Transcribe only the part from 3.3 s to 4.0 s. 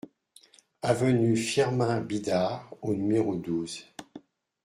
douze